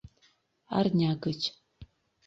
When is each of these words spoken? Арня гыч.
Арня 0.77 1.11
гыч. 1.23 1.41